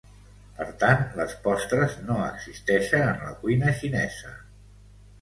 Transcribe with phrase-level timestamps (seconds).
[0.59, 4.39] Per tant les postres no existeixen en la cuina xinesa.